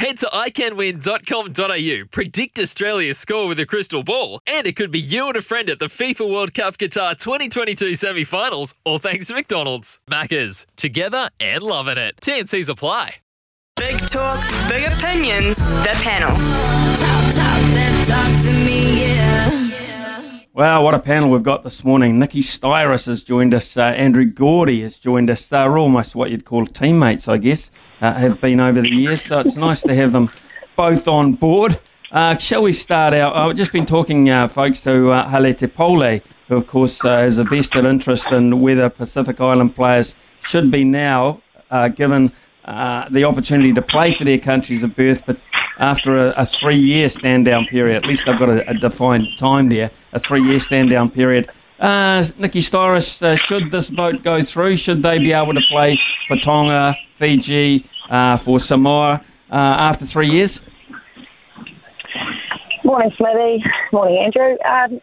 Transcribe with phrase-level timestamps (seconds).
[0.00, 5.28] Head to iCanWin.com.au, predict Australia's score with a crystal ball, and it could be you
[5.28, 9.34] and a friend at the FIFA World Cup Qatar 2022 semi finals, all thanks to
[9.34, 10.00] McDonald's.
[10.10, 12.16] Maccas, together and loving it.
[12.22, 13.16] TNC's apply.
[13.76, 16.30] Big talk, big opinions, the panel.
[16.30, 19.59] Talk, talk, talk to me, yeah.
[20.60, 22.18] Wow, what a panel we've got this morning.
[22.18, 23.78] Nikki Styris has joined us.
[23.78, 25.48] Uh, Andrew Gourdie has joined us.
[25.48, 27.70] They're almost what you'd call teammates, I guess,
[28.02, 29.22] uh, have been over the years.
[29.22, 30.28] So it's nice to have them
[30.76, 31.80] both on board.
[32.12, 33.34] Uh, shall we start out?
[33.34, 37.38] I've just been talking, uh, folks, to uh, Hale T-Pole, who, of course, uh, has
[37.38, 42.32] a vested interest in whether Pacific Island players should be now uh, given
[42.70, 45.36] uh, the opportunity to play for their countries of birth, but
[45.78, 47.96] after a, a three-year stand-down period.
[47.96, 51.50] At least they've got a, a defined time there, a three-year stand-down period.
[51.80, 55.98] Uh, Nikki Styris, uh, should this vote go through, should they be able to play
[56.28, 60.60] for Tonga, Fiji, uh, for Samoa uh, after three years?
[62.84, 63.64] Morning, Smithy.
[63.92, 64.56] Morning, Andrew.
[64.64, 65.00] Um,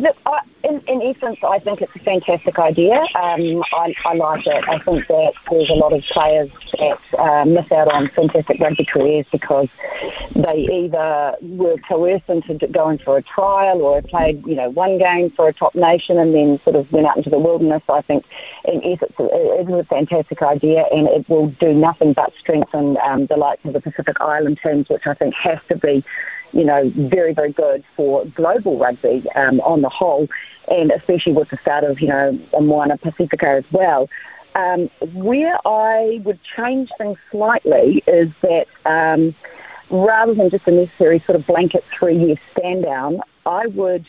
[0.00, 3.00] look, I, in, in essence, I think it's a fantastic idea.
[3.14, 4.68] Um, I, I like it.
[4.68, 8.84] I think that there's a lot of players that uh, miss out on fantastic rugby
[8.84, 9.68] careers because
[10.34, 15.30] they either were coerced into going for a trial or played, you know, one game
[15.30, 17.82] for a top nation and then sort of went out into the wilderness.
[17.88, 18.24] I think,
[18.64, 23.26] in essence, it is a fantastic idea and it will do nothing but strengthen um,
[23.26, 26.04] the likes of the Pacific Island teams, which I think has to be
[26.52, 30.28] you know, very, very good for global rugby um, on the whole,
[30.70, 34.08] and especially with the start of, you know, Moana Pacifica as well.
[34.54, 39.34] Um, where I would change things slightly is that um,
[39.90, 44.06] rather than just a necessary sort of blanket three-year stand down, I would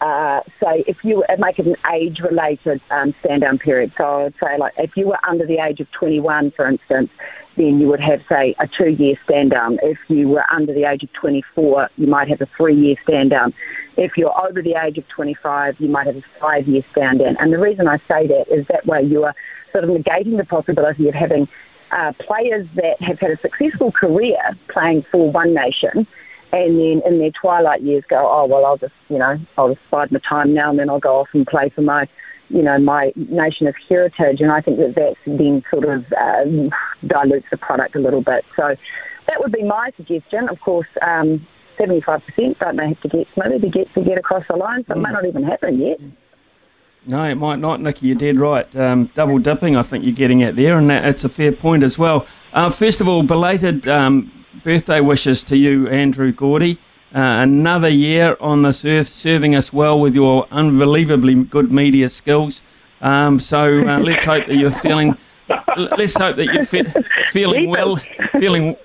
[0.00, 3.92] uh, say if you make it an age-related um, stand-down period.
[3.96, 7.10] So I would say, like, if you were under the age of 21, for instance,
[7.56, 9.78] then you would have, say, a two-year stand-down.
[9.82, 13.54] If you were under the age of 24, you might have a three-year stand-down.
[13.96, 17.36] If you're over the age of 25, you might have a five-year stand-down.
[17.38, 19.34] And the reason I say that is that way you are
[19.72, 21.48] sort of negating the possibility of having
[21.90, 24.38] uh, players that have had a successful career
[24.68, 26.06] playing for one nation
[26.54, 29.90] and then in their twilight years go, oh, well, I'll just, you know, I'll just
[29.90, 32.08] bide my time now and then I'll go off and play for my
[32.50, 36.72] you know, my nation of heritage, and I think that that's then sort of um,
[37.06, 38.44] dilutes the product a little bit.
[38.56, 38.76] So
[39.26, 40.48] that would be my suggestion.
[40.48, 41.46] Of course, um,
[41.78, 44.94] 75% don't they have to get Smithy to get to get across the line, so
[44.94, 46.00] it may not even happen yet.
[47.06, 48.06] No, it might not, Nikki.
[48.08, 48.74] You're dead right.
[48.76, 51.82] Um, double dipping, I think you're getting at there, and that, it's a fair point
[51.82, 52.26] as well.
[52.52, 56.78] Uh, first of all, belated um, birthday wishes to you, Andrew Gourdie.
[57.14, 62.60] Uh, another year on this earth, serving us well with your unbelievably good media skills.
[63.00, 65.16] Um, so uh, let's hope that you're feeling.
[65.76, 66.92] Let's hope that you're fe-
[67.30, 67.98] feeling well,
[68.32, 68.76] feeling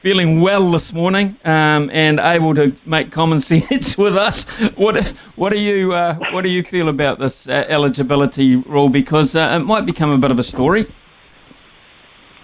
[0.00, 4.44] feeling well this morning, um, and able to make common sense with us.
[4.76, 8.88] What what do you uh, what do you feel about this uh, eligibility rule?
[8.88, 10.86] Because uh, it might become a bit of a story.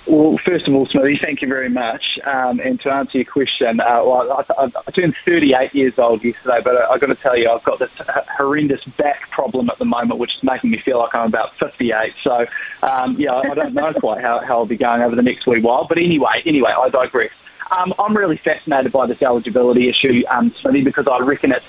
[0.06, 2.18] Well, first of all, Smithy, thank you very much.
[2.24, 6.22] Um, and to answer your question, uh, well, I, I, I, turned 38 years old
[6.22, 7.90] yesterday, but I, I've got to tell you, I've got this
[8.36, 12.14] horrendous back problem at the moment, which is making me feel like I'm about 58.
[12.20, 12.46] So,
[12.82, 15.60] um, yeah, I don't know quite how, how I'll be going over the next wee
[15.60, 15.86] while.
[15.86, 17.32] But anyway, anyway, I digress.
[17.74, 21.64] Um, I'm really fascinated by this eligibility issue, um, Smithy, because I reckon it's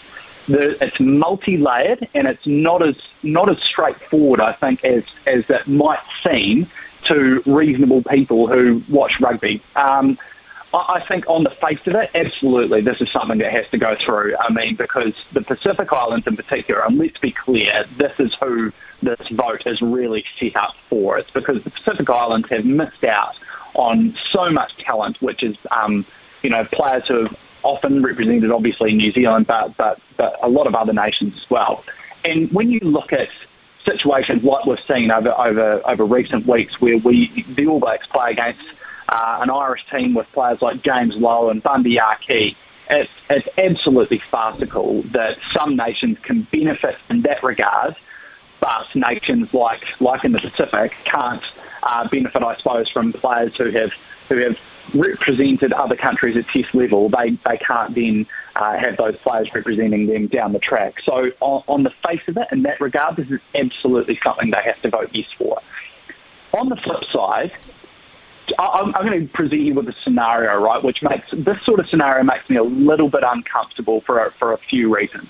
[0.48, 5.68] the, it's multi-layered and it's not as not as straightforward, I think, as as it
[5.68, 6.70] might seem
[7.06, 9.62] to reasonable people who watch rugby.
[9.76, 10.18] Um,
[10.74, 13.78] I, I think on the face of it, absolutely, this is something that has to
[13.78, 14.36] go through.
[14.40, 18.72] I mean, because the Pacific Islands in particular, and let's be clear, this is who
[19.02, 21.18] this vote is really set up for.
[21.18, 23.38] It's because the Pacific Islands have missed out
[23.74, 26.06] on so much talent, which is, um,
[26.44, 30.68] you know, players who have often represented obviously New Zealand, but, but, but a lot
[30.68, 31.84] of other nations as well.
[32.24, 33.30] And when you look at
[33.86, 38.32] situations like we've seen over over over recent weeks, where we the All Blacks play
[38.32, 38.66] against
[39.10, 42.58] uh, an Irish team with players like James Lowe and Bundee Aki,
[42.90, 47.96] it's, it's absolutely farcical that some nations can benefit in that regard,
[48.60, 51.44] but nations like like in the Pacific can't
[51.84, 53.94] uh, benefit, I suppose, from players who have
[54.30, 54.60] who have
[54.96, 57.10] represented other countries at test level.
[57.10, 58.26] They they can't then
[58.56, 61.00] uh, have those players representing them down the track.
[61.02, 64.62] So on, on the face of it, in that regard, this is absolutely something they
[64.62, 65.62] have to vote yes for.
[66.54, 67.52] On the flip side,
[68.60, 72.24] I'm, going to present you with a scenario, right, which makes this sort of scenario
[72.24, 75.28] makes me a little bit uncomfortable for a, for a few reasons.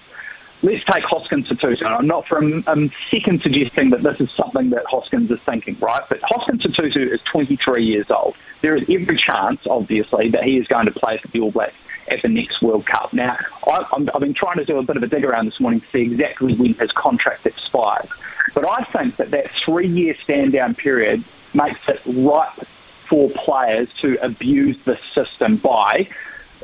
[0.66, 4.32] Let's take Hoskins Sotutu, and I'm not for a, a second suggesting that this is
[4.32, 6.02] something that Hoskins is thinking, right?
[6.10, 8.36] But Hoskins Sotutu is 23 years old.
[8.62, 11.76] There is every chance, obviously, that he is going to play for the All Blacks
[12.08, 13.14] at the next World Cup.
[13.14, 15.82] Now, I, have been trying to do a bit of a dig around this morning
[15.82, 18.10] to see exactly when his contract expires.
[18.56, 21.24] But I think that that three-year stand-down period
[21.54, 22.66] makes it ripe
[23.06, 26.10] for players to abuse the system by,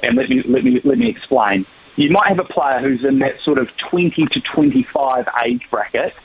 [0.01, 1.67] and let me let me let me explain.
[2.01, 6.15] You might have a player who's in that sort of 20 to 25 age bracket.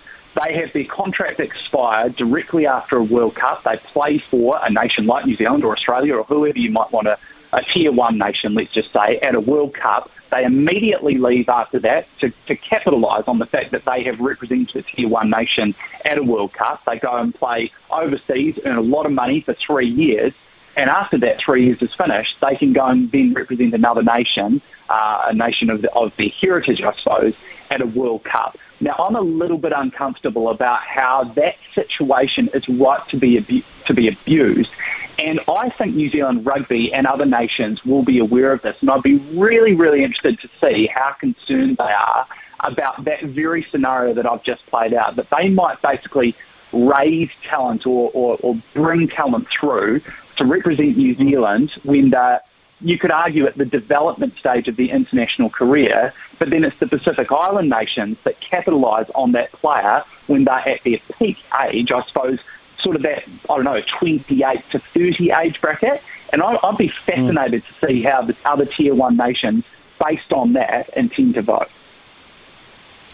[0.43, 3.63] They have their contract expired directly after a World Cup.
[3.63, 7.09] They play for a nation like New Zealand or Australia or whoever you might want
[7.09, 7.19] to,
[7.53, 10.11] a tier one nation, let's just say, at a World Cup.
[10.31, 14.77] They immediately leave after that to, to capitalise on the fact that they have represented
[14.77, 15.75] a tier one nation
[16.07, 16.87] at a World Cup.
[16.87, 20.33] They go and play overseas, earn a lot of money for three years,
[20.75, 24.63] and after that three years is finished, they can go and then represent another nation,
[24.89, 27.35] uh, a nation of, the, of their heritage, I suppose,
[27.71, 28.59] at a World Cup.
[28.81, 33.63] Now, I'm a little bit uncomfortable about how that situation is right to be abu-
[33.87, 34.71] to be abused,
[35.19, 38.77] and I think New Zealand rugby and other nations will be aware of this.
[38.81, 42.27] And I'd be really, really interested to see how concerned they are
[42.61, 46.35] about that very scenario that I've just played out, that they might basically
[46.73, 50.01] raise talent or, or, or bring talent through
[50.37, 52.41] to represent New Zealand when they're
[52.81, 56.87] you could argue at the development stage of the international career, but then it's the
[56.87, 62.03] Pacific Island nations that capitalise on that player when they're at their peak age, I
[62.03, 62.41] suppose,
[62.79, 66.03] sort of that, I don't know, 28 to 30 age bracket.
[66.33, 67.81] And I, would be fascinated mm.
[67.81, 69.65] to see how the other tier one nations,
[70.05, 71.71] based on that, intend to vote.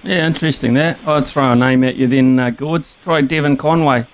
[0.03, 0.99] Yeah, interesting that.
[1.06, 2.97] I'd throw a name at you then, uh, Gords.
[3.05, 4.06] Try Devon Conway.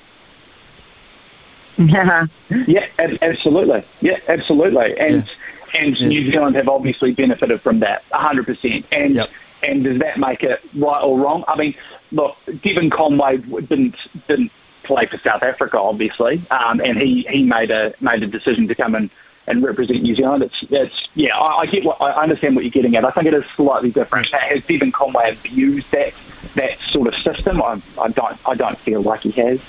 [1.79, 2.27] Yeah,
[2.67, 2.87] yeah,
[3.23, 3.85] absolutely.
[4.01, 4.99] Yeah, absolutely.
[4.99, 5.27] And
[5.73, 5.81] yeah.
[5.81, 6.09] and yeah.
[6.09, 8.85] New Zealand have obviously benefited from that 100%.
[8.93, 9.31] And yep.
[9.63, 11.45] and does that make it right or wrong?
[11.47, 11.75] I mean,
[12.13, 13.97] look, Devon Conway didn't
[14.27, 14.53] didn't
[14.83, 18.75] play for South Africa, obviously, um, and he, he made a made a decision to
[18.75, 19.11] come and,
[19.47, 20.43] and represent New Zealand.
[20.43, 23.05] It's, it's yeah, I, I get what I understand what you're getting at.
[23.05, 24.27] I think it is slightly different.
[24.29, 26.13] Has Devon Conway abused that
[26.55, 27.63] that sort of system?
[27.63, 29.61] I, I don't I don't feel like he has.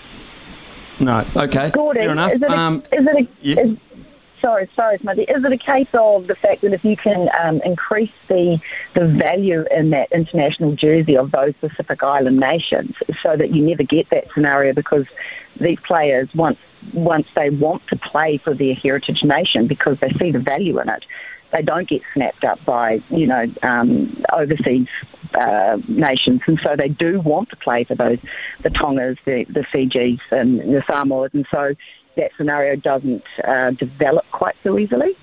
[1.00, 1.26] No.
[1.36, 1.70] Okay.
[1.72, 2.34] Gordon, Fair enough.
[2.34, 3.60] Is it a, um, is it a, yeah.
[3.62, 3.78] is,
[4.42, 5.24] sorry, sorry, Smithy.
[5.24, 8.60] Is it a case of the fact that if you can um, increase the
[8.94, 13.84] the value in that international jersey of those Pacific Island nations, so that you never
[13.84, 15.06] get that scenario because
[15.58, 16.60] these players once
[16.94, 20.88] once they want to play for their heritage nation because they see the value in
[20.88, 21.06] it,
[21.52, 24.88] they don't get snapped up by you know um, overseas
[25.34, 28.20] uh, nations, and so they do want to play for those
[28.62, 31.76] the Tongas, the the Fijis, and the Samoas, and so
[32.16, 35.16] that scenario doesn't uh, develop quite so easily?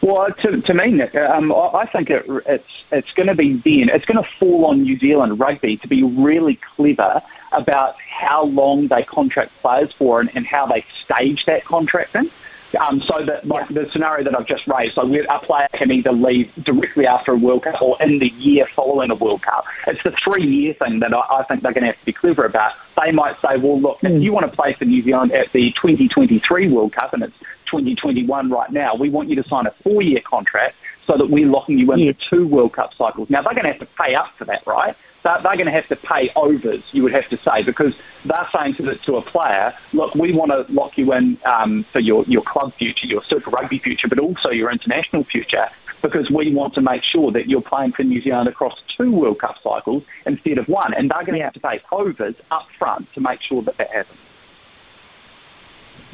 [0.00, 3.94] Well, to, to me, Nick, um, I think it, it's it's going to be then.
[3.94, 8.88] It's going to fall on New Zealand rugby to be really clever about how long
[8.88, 12.32] they contract players for and, and how they stage that contract contracting.
[12.76, 16.12] Um, so that like the scenario that I've just raised, so a player can either
[16.12, 19.64] leave directly after a World Cup or in the year following a World Cup.
[19.86, 22.44] It's the three-year thing that I, I think they're going to have to be clever
[22.44, 22.72] about.
[23.02, 24.16] They might say, well, look, mm.
[24.16, 27.38] if you want to play for New Zealand at the 2023 World Cup and it's
[27.66, 31.78] 2021 right now, we want you to sign a four-year contract so that we're locking
[31.78, 32.12] you in yeah.
[32.12, 33.30] for two World Cup cycles.
[33.30, 34.94] Now they're going to have to pay up for that, right?
[35.22, 37.94] They're, they're going to have to pay overs, you would have to say, because
[38.24, 41.84] they're saying to, the, to a player, look, we want to lock you in um,
[41.84, 45.68] for your, your club future, your Super Rugby future, but also your international future,
[46.02, 49.40] because we want to make sure that you're playing for New Zealand across two World
[49.40, 50.94] Cup cycles instead of one.
[50.94, 53.90] And they're going to have to pay overs up front to make sure that that
[53.90, 54.18] happens.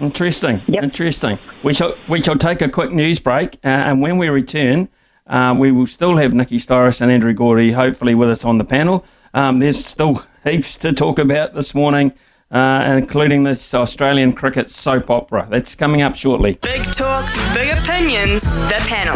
[0.00, 0.60] Interesting.
[0.66, 0.82] Yep.
[0.82, 1.38] Interesting.
[1.62, 4.88] We shall we shall take a quick news break, uh, and when we return,
[5.26, 8.64] uh, we will still have Nikki Styris and Andrew Gourdie hopefully with us on the
[8.64, 9.04] panel.
[9.32, 12.12] Um, there's still heaps to talk about this morning,
[12.50, 15.46] uh, including this Australian cricket soap opera.
[15.50, 16.58] That's coming up shortly.
[16.62, 19.14] Big talk, big opinions, the panel.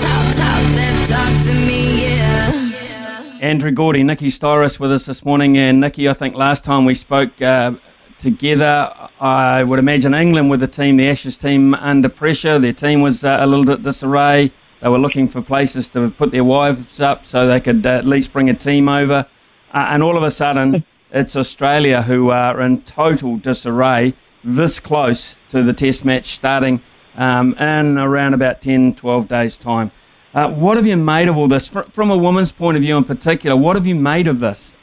[0.00, 3.38] Talk, talk, talk me, yeah.
[3.40, 5.56] Andrew Gourdie, Nikki Styris with us this morning.
[5.56, 7.72] And Nikki, I think last time we spoke uh,
[8.18, 12.58] together, I would imagine England with the team, the Ashes team, under pressure.
[12.58, 16.30] Their team was uh, a little bit disarray They were looking for places to put
[16.30, 19.26] their wives up so they could uh, at least bring a team over.
[19.72, 25.34] Uh, and all of a sudden, it's Australia who are in total disarray, this close
[25.50, 26.80] to the test match starting
[27.16, 29.90] um, in around about 10, 12 days' time.
[30.32, 31.68] Uh, what have you made of all this?
[31.68, 34.74] Fr- from a woman's point of view in particular, what have you made of this?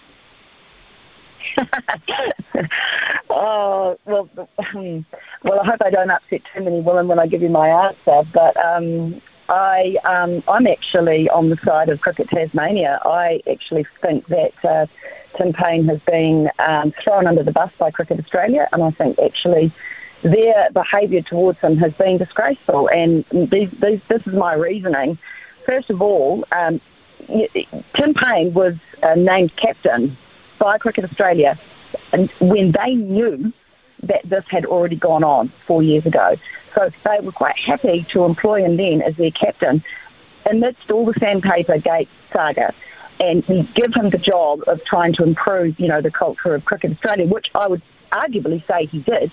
[3.29, 4.29] oh well,
[4.75, 5.05] um,
[5.43, 5.59] well.
[5.59, 8.21] I hope I don't upset too many women when I give you my answer.
[8.31, 12.99] But um, I, um, I'm actually on the side of Cricket Tasmania.
[13.03, 14.87] I actually think that uh,
[15.35, 19.19] Tim Paine has been um, thrown under the bus by Cricket Australia, and I think
[19.19, 19.71] actually
[20.21, 22.89] their behaviour towards him has been disgraceful.
[22.89, 25.17] And these, these, this is my reasoning.
[25.65, 26.81] First of all, um,
[27.93, 30.17] Tim Paine was uh, named captain
[30.59, 31.57] by Cricket Australia
[32.11, 33.53] and when they knew
[34.03, 36.35] that this had already gone on four years ago.
[36.75, 39.83] So they were quite happy to employ him then as their captain
[40.49, 42.73] amidst all the sandpaper gate saga
[43.19, 46.91] and give him the job of trying to improve, you know, the culture of Cricket
[46.91, 49.31] Australia, which I would arguably say he did.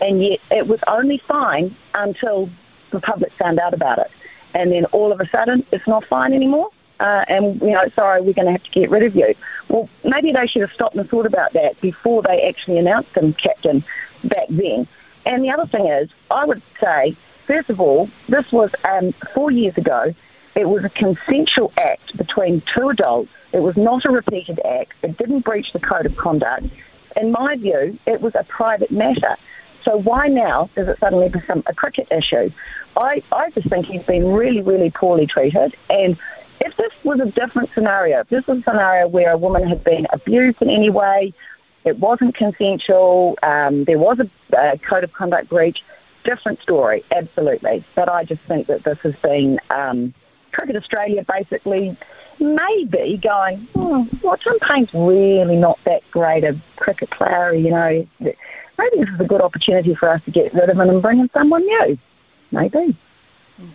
[0.00, 2.48] And yet it was only fine until
[2.90, 4.10] the public found out about it.
[4.54, 6.70] And then all of a sudden, it's not fine anymore
[7.00, 9.34] uh, and you know, sorry, we're going to have to get rid of you.
[9.68, 13.32] Well, maybe they should have stopped and thought about that before they actually announced him
[13.34, 13.84] captain
[14.24, 14.86] back then.
[15.26, 19.50] And the other thing is, I would say, first of all, this was um, four
[19.50, 20.14] years ago.
[20.54, 23.30] It was a consensual act between two adults.
[23.52, 24.94] It was not a repeated act.
[25.02, 26.66] It didn't breach the code of conduct.
[27.16, 29.36] In my view, it was a private matter.
[29.84, 32.50] So why now does it suddenly become a cricket issue?
[32.96, 35.76] I, I just think he's been really, really poorly treated.
[35.88, 36.18] And
[36.60, 39.84] if this was a different scenario, if this was a scenario where a woman had
[39.84, 41.32] been abused in any way,
[41.84, 45.84] it wasn't consensual, um, there was a, a, code of conduct breach,
[46.24, 47.84] different story, absolutely.
[47.94, 50.12] But I just think that this has been um,
[50.52, 51.96] Cricket Australia basically
[52.40, 58.06] maybe going, oh, well, Tim Paine's really not that great a cricket player, you know.
[58.20, 61.18] Maybe this is a good opportunity for us to get rid of him and bring
[61.18, 61.98] in someone new.
[62.52, 62.96] Maybe.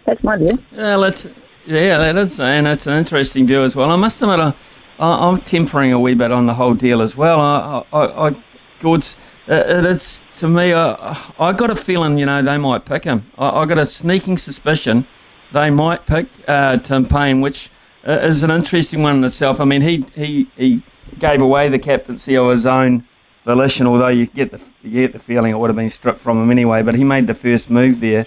[0.06, 0.58] That's my view.
[0.72, 1.28] Yeah, let's
[1.66, 3.90] yeah, that is, and it's an interesting view as well.
[3.92, 4.54] I must admit, I,
[5.00, 7.40] I, am tempering a wee bit on the whole deal as well.
[7.40, 8.36] I, I, I
[8.82, 9.16] Gord's,
[9.48, 13.26] uh, it's to me, I, I got a feeling, you know, they might pick him.
[13.38, 15.06] I, I got a sneaking suspicion
[15.54, 17.70] they might pick uh, Tim Paine, which
[18.06, 19.62] uh, is an interesting one in itself.
[19.62, 20.82] I mean, he, he, he
[21.20, 23.08] gave away the captaincy of his own
[23.46, 26.42] volition, although you get the you get the feeling it would have been stripped from
[26.42, 26.82] him anyway.
[26.82, 28.26] But he made the first move there.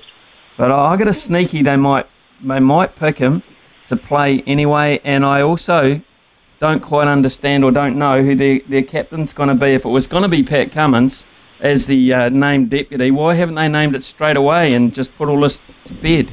[0.57, 2.07] But I got a sneaky they might
[2.43, 3.43] they might pick him
[3.89, 5.01] to play anyway.
[5.05, 6.01] And I also
[6.61, 9.75] don't quite understand or don't know who their, their captain's going to be.
[9.75, 11.25] If it was going to be Pat Cummins
[11.61, 15.29] as the uh, named deputy, why haven't they named it straight away and just put
[15.29, 16.33] all this to bed?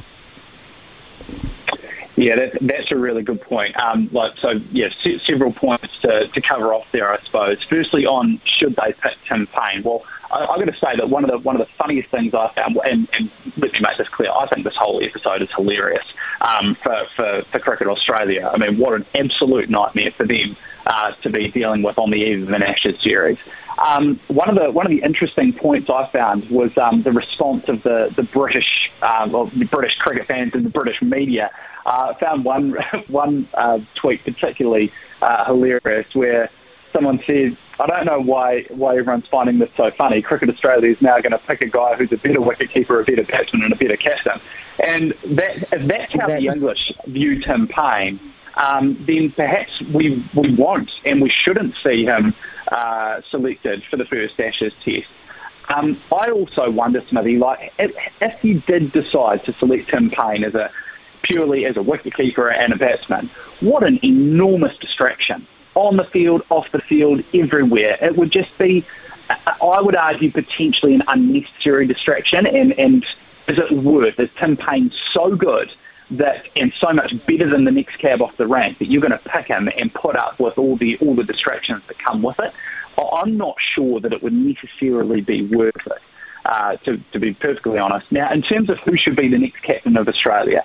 [2.16, 3.76] Yeah, that, that's a really good point.
[3.76, 7.62] Um, like, so, yeah, several points to, to cover off there, I suppose.
[7.64, 9.82] Firstly, on should they pick Tim Paine?
[9.82, 12.34] Well, I, have got to say that one of the one of the funniest things
[12.34, 15.52] I found, and, and let me make this clear, I think this whole episode is
[15.52, 18.50] hilarious um, for, for, for Cricket Australia.
[18.52, 22.18] I mean, what an absolute nightmare for them uh, to be dealing with on the
[22.18, 23.38] eve of an Ashes series.
[23.78, 27.68] Um, one of the one of the interesting points I found was um, the response
[27.68, 31.50] of the the British uh, well, the British cricket fans and the British media.
[31.86, 32.72] Uh, found one
[33.08, 36.50] one uh, tweet particularly uh, hilarious where
[36.94, 40.22] someone said, I don't know why why everyone's finding this so funny.
[40.22, 43.24] Cricket Australia is now going to pick a guy who's a better wicketkeeper, a better
[43.24, 44.40] batsman, and a better captain.
[44.84, 48.20] And that, if that's how the English view Tim Paine,
[48.56, 52.34] um, then perhaps we we won't and we shouldn't see him
[52.70, 55.08] uh, selected for the first Ashes Test.
[55.68, 60.44] Um, I also wonder, Smithy, like if, if you did decide to select Tim Paine
[60.44, 60.70] as a
[61.22, 66.70] purely as a wicketkeeper and a batsman, what an enormous distraction on the field, off
[66.70, 67.98] the field, everywhere.
[68.00, 68.84] It would just be,
[69.28, 72.46] I would argue, potentially an unnecessary distraction.
[72.46, 73.04] And, and
[73.48, 74.18] is it worth?
[74.18, 75.72] Is Tim Paine so good
[76.10, 79.12] that and so much better than the next cab off the rank that you're going
[79.12, 82.38] to pick him and put up with all the all the distractions that come with
[82.40, 82.52] it?
[83.12, 86.02] I'm not sure that it would necessarily be worth it.
[86.46, 88.12] Uh, to, to be perfectly honest.
[88.12, 90.62] Now, in terms of who should be the next captain of Australia,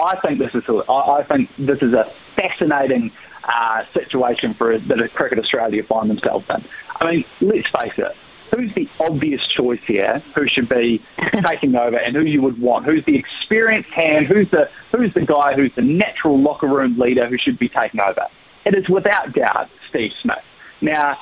[0.00, 3.10] I think this is a, I think this is a fascinating
[3.48, 6.62] uh, situation for that Cricket Australia find themselves in.
[7.00, 8.14] I mean, let's face it.
[8.54, 10.22] Who's the obvious choice here?
[10.34, 11.02] Who should be
[11.44, 12.86] taking over, and who you would want?
[12.86, 14.26] Who's the experienced hand?
[14.26, 18.00] Who's the who's the guy who's the natural locker room leader who should be taking
[18.00, 18.26] over?
[18.64, 20.44] It is without doubt Steve Smith.
[20.80, 21.18] Now,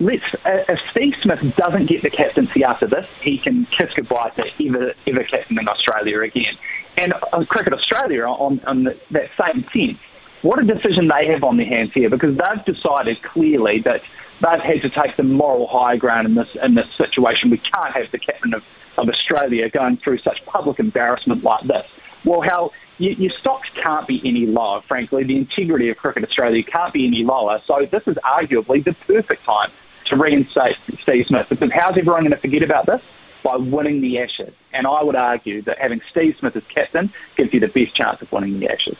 [0.00, 4.30] let's uh, if Steve Smith doesn't get the captaincy after this, he can kiss goodbye
[4.30, 6.56] to ever ever captaining Australia again.
[6.96, 9.98] And uh, Cricket Australia, on, on the, that same sense,
[10.44, 14.02] what a decision they have on their hands here because they've decided clearly that
[14.40, 17.50] they've had to take the moral high ground in this in this situation.
[17.50, 18.62] We can't have the captain of,
[18.98, 21.88] of Australia going through such public embarrassment like this.
[22.26, 25.24] Well, how you, your stocks can't be any lower, frankly.
[25.24, 27.62] The integrity of Cricket Australia can't be any lower.
[27.66, 29.70] So this is arguably the perfect time
[30.04, 33.02] to reinstate Steve Smith because how's everyone going to forget about this?
[33.42, 34.52] By winning the Ashes.
[34.74, 38.20] And I would argue that having Steve Smith as captain gives you the best chance
[38.20, 38.96] of winning the Ashes.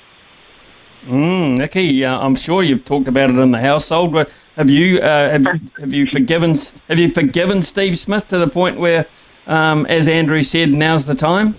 [1.06, 4.12] Mm, Nikki, uh, I'm sure you've talked about it in the household.
[4.12, 6.58] But have you uh, have, you, have you forgiven
[6.88, 9.06] have you forgiven Steve Smith to the point where,
[9.46, 11.56] um, as Andrew said, now's the time?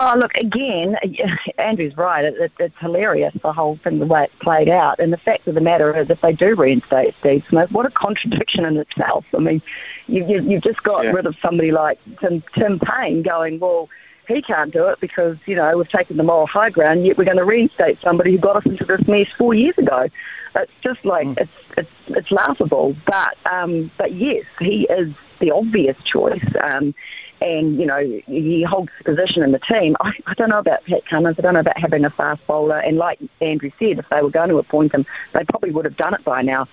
[0.00, 0.96] Oh, look, again,
[1.58, 2.24] Andrew's right.
[2.24, 5.00] It, it, it's hilarious, the whole thing, the way it played out.
[5.00, 7.90] And the fact of the matter is, if they do reinstate Steve Smith, what a
[7.90, 9.24] contradiction in itself.
[9.34, 9.60] I mean,
[10.06, 11.10] you, you, you've just got yeah.
[11.10, 13.88] rid of somebody like Tim, Tim Paine going, well,
[14.28, 17.24] he can't do it because, you know, we've taken the moral high ground, yet we're
[17.24, 20.08] going to reinstate somebody who got us into this mess four years ago.
[20.54, 21.38] It's just like, mm.
[21.38, 22.94] it's, it's, it's laughable.
[23.06, 26.44] But, um, but yes, he is the obvious choice.
[26.62, 26.94] Um,
[27.40, 29.96] and you know he holds the position in the team.
[30.00, 31.38] I, I don't know about Pat Cummins.
[31.38, 32.78] I don't know about having a fast bowler.
[32.78, 35.96] And like Andrew said, if they were going to appoint him, they probably would have
[35.96, 36.66] done it by now.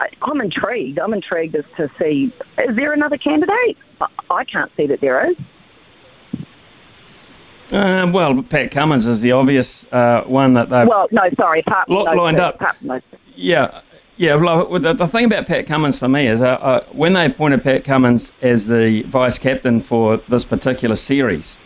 [0.00, 0.98] I, I'm intrigued.
[0.98, 3.76] I'm intrigued as to see is there another candidate?
[4.00, 5.36] I, I can't see that there is.
[7.70, 11.88] Uh, well, Pat Cummins is the obvious uh, one that they've well, no, sorry, apart
[11.88, 12.56] lo- lined up.
[12.56, 13.02] Apart
[13.34, 13.80] yeah,
[14.16, 17.26] yeah, well, the, the thing about Pat Cummins for me is uh, uh, when they
[17.26, 21.56] appointed Pat Cummins as the vice captain for this particular series,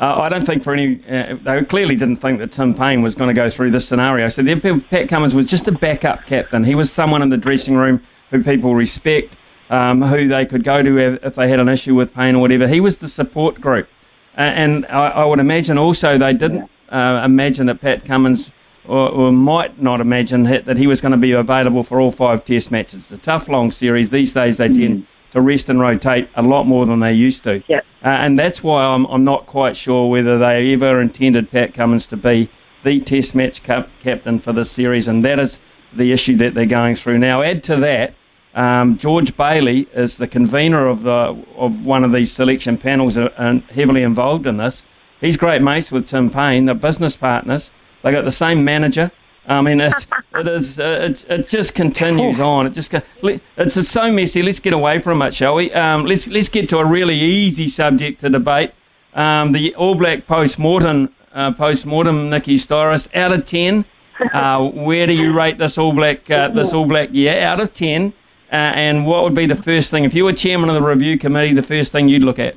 [0.00, 3.14] uh, I don't think for any, uh, they clearly didn't think that Tim Paine was
[3.14, 4.28] going to go through this scenario.
[4.28, 4.42] So
[4.80, 6.64] Pat Cummins was just a backup captain.
[6.64, 9.34] He was someone in the dressing room who people respect,
[9.70, 12.66] um, who they could go to if they had an issue with Paine or whatever.
[12.66, 13.88] He was the support group.
[14.36, 18.50] And I, I, would imagine also they didn't uh, imagine that Pat Cummins
[18.86, 22.44] or, or, might not imagine that he was going to be available for all five
[22.44, 23.02] test matches.
[23.02, 24.10] It's a tough, long series.
[24.10, 24.74] These days they mm.
[24.76, 27.62] tend to rest and rotate a lot more than they used to.
[27.66, 27.84] Yep.
[28.04, 32.06] Uh, and that's why I'm, I'm not quite sure whether they ever intended Pat Cummins
[32.08, 32.48] to be
[32.82, 35.58] the test match cap- captain for this series, and that is
[35.92, 37.40] the issue that they're going through now.
[37.42, 38.14] Add to that,
[38.54, 43.32] um, George Bailey is the convener of the of one of these selection panels uh,
[43.36, 44.84] and heavily involved in this.
[45.20, 47.72] He's great mates with Tim Paine, the business partners.
[48.02, 49.10] They got the same manager.
[49.46, 50.78] I mean, it's, it is.
[50.78, 52.66] Uh, it, it just continues on.
[52.66, 54.42] It just it's, it's so messy.
[54.42, 55.72] Let's get away from it, shall we?
[55.72, 58.72] Um, let's let's get to a really easy subject to debate.
[59.14, 63.84] Um, the All Black post mortem uh, post mortem Nikki Styris out of ten.
[64.32, 67.74] Uh, where do you rate this All Black uh, this All Black year out of
[67.74, 68.12] ten?
[68.54, 71.18] Uh, and what would be the first thing if you were chairman of the review
[71.18, 71.52] committee?
[71.52, 72.54] The first thing you'd look at?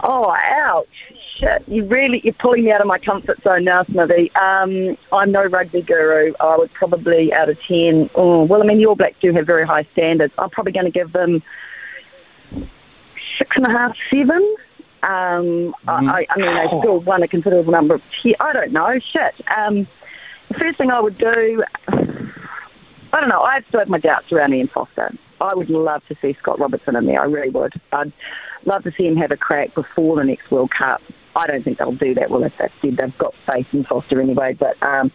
[0.00, 0.86] Oh, ouch!
[1.34, 4.30] shit, you really you're pulling me out of my comfort zone now, Smithy.
[4.34, 6.32] Um, I'm no rugby guru.
[6.40, 8.10] I would probably out of ten.
[8.14, 10.34] Oh, well, I mean, the All Blacks do have very high standards.
[10.38, 11.42] I'm probably going to give them
[13.38, 14.56] six and a half, seven.
[15.02, 15.10] Um,
[15.86, 15.88] mm-hmm.
[15.88, 18.02] I, I mean, they still won a considerable number of.
[18.40, 18.98] I don't know.
[18.98, 19.34] Shit.
[19.56, 19.86] Um,
[20.48, 21.64] the first thing I would do,
[23.14, 23.42] I don't know.
[23.42, 25.14] I still have my doubts around Ian Foster.
[25.40, 27.22] I would love to see Scott Robertson in there.
[27.22, 27.80] I really would.
[27.92, 28.12] I'd
[28.64, 31.00] love to see him have a crack before the next World Cup.
[31.36, 32.28] I don't think they'll do that.
[32.30, 34.54] Well, if that's said, they've got faith in Foster anyway.
[34.54, 35.12] But um,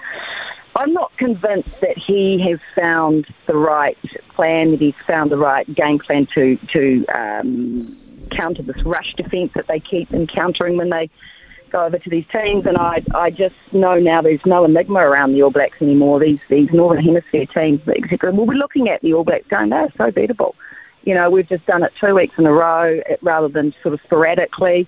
[0.77, 3.97] I'm not convinced that he has found the right
[4.29, 7.97] plan, that he's found the right game plan to to um,
[8.31, 11.09] counter this rush defence that they keep encountering when they
[11.69, 12.65] go over to these teams.
[12.65, 16.19] And I I just know now there's no enigma around the All Blacks anymore.
[16.19, 18.31] These these Northern Hemisphere teams, etc.
[18.31, 20.55] We'll be looking at the All Blacks going, they're so beatable.
[21.03, 23.93] You know, we've just done it two weeks in a row eh, rather than sort
[23.93, 24.87] of sporadically.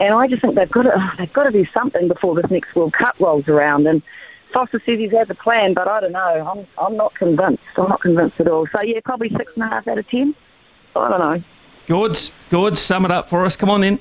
[0.00, 2.50] And I just think they've got to oh, they've got to do something before this
[2.50, 3.86] next World Cup rolls around.
[3.86, 4.02] And
[4.52, 6.18] Foster says he's had the plan, but I don't know.
[6.52, 7.62] I'm I'm not convinced.
[7.76, 8.66] I'm not convinced at all.
[8.68, 10.34] So yeah, probably six and a half out of ten.
[10.94, 11.42] I don't know.
[11.86, 12.78] Good, good.
[12.78, 13.56] Sum it up for us.
[13.56, 13.98] Come on then.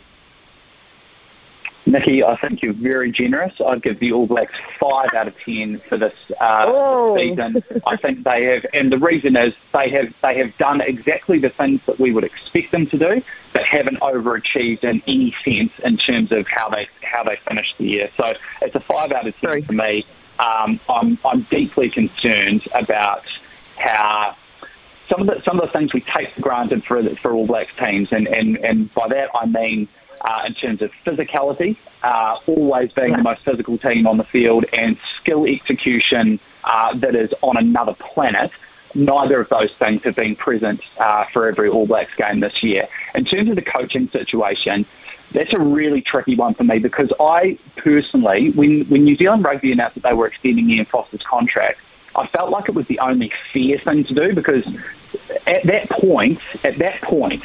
[1.88, 3.54] Nikki, I think you're very generous.
[3.66, 7.18] I'd give the All Blacks five out of ten for this uh, oh.
[7.18, 7.64] season.
[7.88, 11.50] I think they have, and the reason is they have they have done exactly the
[11.50, 13.24] things that we would expect them to do,
[13.54, 17.86] but haven't overachieved in any sense in terms of how they how they finished the
[17.86, 18.10] year.
[18.18, 19.62] So it's a five out of ten Sorry.
[19.62, 20.06] for me.
[20.40, 23.26] Um, I'm I'm deeply concerned about
[23.78, 24.36] how
[25.08, 27.74] some of the some of the things we take for granted for for All Blacks
[27.78, 29.88] teams, and and and by that I mean
[30.22, 34.66] uh, in terms of physicality, uh, always being the most physical team on the field,
[34.74, 38.52] and skill execution uh, that is on another planet.
[38.96, 42.88] Neither of those things have been present uh, for every All Blacks game this year.
[43.14, 44.86] In terms of the coaching situation,
[45.32, 49.72] That's a really tricky one for me because I personally, when, when New Zealand Rugby
[49.72, 51.80] announced that they were extending Ian Foster's contract,
[52.16, 54.66] I felt like it was the only fair thing to do because
[55.46, 57.44] at that point, at that point,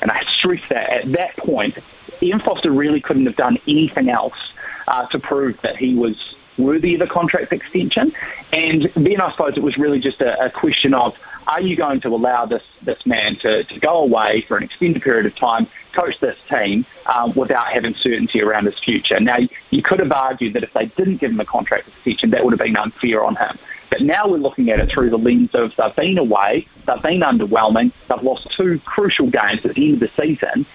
[0.00, 1.76] and I stress that, at that point,
[2.22, 4.52] Ian Foster really couldn't have done anything else
[4.88, 8.12] uh, to prove that he was worthy of a contract extension.
[8.52, 12.00] And then I suppose it was really just a, a question of are you going
[12.00, 15.66] to allow this, this man to, to go away for an extended period of time,
[15.92, 19.20] coach this team um, without having certainty around his future?
[19.20, 19.36] Now,
[19.70, 22.52] you could have argued that if they didn't give him a contract extension, that would
[22.52, 23.58] have been unfair on him.
[23.90, 27.20] But now we're looking at it through the lens of they've been away, they've been
[27.20, 30.66] underwhelming, they've lost two crucial games at the end of the season,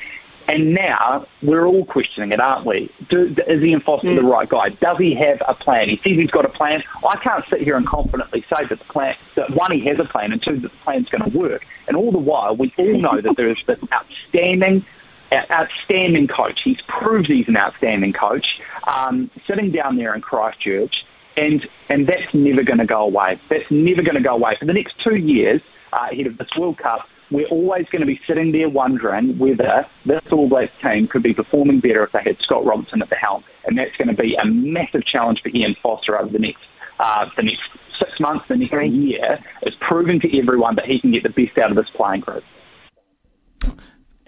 [0.49, 2.89] and now we're all questioning it, aren't we?
[3.07, 4.15] Do, is Ian Foster mm.
[4.15, 4.69] the right guy?
[4.69, 5.89] Does he have a plan?
[5.89, 6.83] He says he's got a plan.
[7.07, 10.05] I can't sit here and confidently say that the plan, that one, he has a
[10.05, 11.67] plan, and two, that the plan's going to work.
[11.87, 14.83] And all the while, we all know that there is this outstanding,
[15.31, 16.63] outstanding coach.
[16.63, 21.05] He's proved he's an outstanding coach, um, sitting down there in Christchurch,
[21.37, 23.37] and and that's never going to go away.
[23.49, 25.61] That's never going to go away for the next two years
[25.93, 29.85] uh, ahead of this World Cup we're always going to be sitting there wondering whether
[30.05, 33.15] this All Blacks team could be performing better if they had Scott Robertson at the
[33.15, 33.43] helm.
[33.65, 36.65] And that's going to be a massive challenge for Ian Foster over the next
[36.99, 41.11] uh, the next six months, the next year, is proving to everyone that he can
[41.11, 42.43] get the best out of this playing group.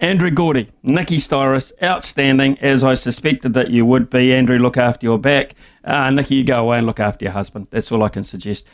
[0.02, 4.34] Andrew Gourdie, Nikki Styris, outstanding, as I suspected that you would be.
[4.34, 5.54] Andrew, look after your back.
[5.84, 7.68] Uh, Nikki, you go away and look after your husband.
[7.70, 8.66] That's all I can suggest.